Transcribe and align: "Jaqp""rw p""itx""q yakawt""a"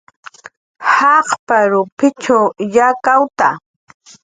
"Jaqp""rw 0.93 1.83
p""itx""q 1.97 2.23
yakawt""a" 2.75 3.49